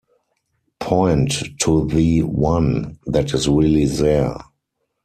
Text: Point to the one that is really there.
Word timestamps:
Point 0.79 1.59
to 1.59 1.85
the 1.85 2.23
one 2.23 2.97
that 3.05 3.35
is 3.35 3.47
really 3.47 3.85
there. 3.85 4.35